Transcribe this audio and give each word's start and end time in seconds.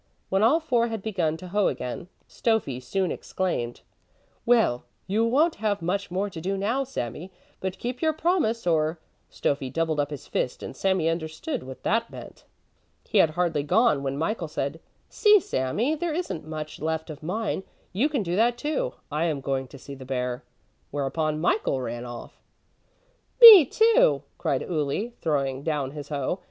When 0.29 0.41
all 0.41 0.59
four 0.59 0.87
had 0.87 1.03
begun 1.03 1.37
to 1.37 1.49
hoe 1.49 1.67
again, 1.67 2.07
Stöffi 2.27 2.81
soon 2.81 3.11
exclaimed: 3.11 3.81
"Well, 4.47 4.83
you 5.05 5.23
won't 5.23 5.57
have 5.61 5.83
much 5.83 6.09
more 6.09 6.27
to 6.27 6.41
do 6.41 6.57
now, 6.57 6.83
Sami, 6.83 7.31
but 7.59 7.77
keep 7.77 8.01
your 8.01 8.11
promise, 8.11 8.65
or" 8.65 8.99
Stöffi 9.31 9.71
doubled 9.71 9.99
up 9.99 10.09
his 10.09 10.25
fist, 10.25 10.63
and 10.63 10.75
Sami 10.75 11.07
understood 11.07 11.61
what 11.61 11.83
that 11.83 12.09
meant. 12.09 12.45
He 13.07 13.19
had 13.19 13.29
hardly 13.37 13.61
gone 13.61 14.01
when 14.01 14.17
Michael 14.17 14.47
said: 14.47 14.79
"See, 15.07 15.39
Sami, 15.39 15.93
there 15.93 16.15
isn't 16.15 16.47
much 16.47 16.79
left 16.81 17.11
of 17.11 17.21
mine, 17.21 17.61
you 17.93 18.09
can 18.09 18.23
do 18.23 18.35
that 18.35 18.57
too; 18.57 18.95
I 19.11 19.25
am 19.25 19.39
going 19.39 19.67
to 19.67 19.77
see 19.77 19.93
the 19.93 20.03
bear." 20.03 20.43
Whereupon 20.89 21.39
Michael 21.39 21.79
ran 21.79 22.05
off. 22.05 22.41
"Me, 23.39 23.65
too," 23.65 24.23
cried 24.39 24.63
Uli, 24.63 25.13
throwing 25.21 25.61
down 25.61 25.91
his 25.91 26.09
hoe. 26.09 26.39